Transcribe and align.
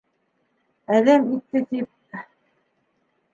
Әҙәм 0.99 1.27
итте 1.35 1.61
тип... 1.75 2.19